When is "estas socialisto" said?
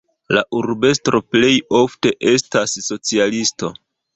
2.35-3.75